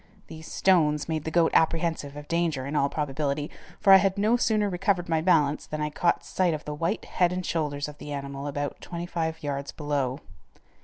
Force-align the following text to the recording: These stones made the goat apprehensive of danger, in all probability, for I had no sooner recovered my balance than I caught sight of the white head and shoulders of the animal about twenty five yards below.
These 0.25 0.51
stones 0.51 1.07
made 1.07 1.25
the 1.25 1.29
goat 1.29 1.51
apprehensive 1.53 2.17
of 2.17 2.27
danger, 2.27 2.65
in 2.65 2.75
all 2.75 2.89
probability, 2.89 3.51
for 3.79 3.93
I 3.93 3.97
had 3.97 4.17
no 4.17 4.35
sooner 4.35 4.67
recovered 4.67 5.07
my 5.07 5.21
balance 5.21 5.67
than 5.67 5.79
I 5.79 5.91
caught 5.91 6.25
sight 6.25 6.55
of 6.55 6.65
the 6.65 6.73
white 6.73 7.05
head 7.05 7.31
and 7.31 7.45
shoulders 7.45 7.87
of 7.87 7.99
the 7.99 8.11
animal 8.11 8.47
about 8.47 8.81
twenty 8.81 9.05
five 9.05 9.43
yards 9.43 9.71
below. 9.71 10.19